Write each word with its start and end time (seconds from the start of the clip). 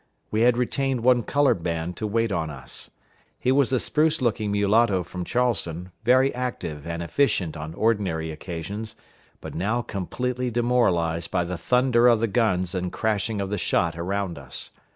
We 0.31 0.41
had 0.41 0.57
retained 0.57 1.01
one 1.03 1.21
colored 1.21 1.61
man 1.63 1.93
to 1.93 2.07
wait 2.07 2.31
on 2.31 2.49
us. 2.49 2.89
He 3.37 3.51
was 3.51 3.71
a 3.71 3.79
spruce 3.79 4.19
looking 4.19 4.51
mulatto 4.51 5.03
from 5.03 5.23
Charleston, 5.23 5.91
very 6.03 6.33
active 6.33 6.87
and 6.87 7.03
efficient 7.03 7.55
on 7.55 7.75
ordinary 7.75 8.31
occasions, 8.31 8.95
but 9.41 9.53
now 9.53 9.83
completely 9.83 10.49
demoralized 10.49 11.29
by 11.29 11.43
the 11.43 11.55
thunder 11.55 12.07
of 12.07 12.19
the 12.19 12.27
guns 12.27 12.73
and 12.73 12.91
crashing 12.91 13.39
of 13.39 13.51
the 13.51 13.59
shot 13.59 13.95
around 13.95 14.39
us. 14.39 14.71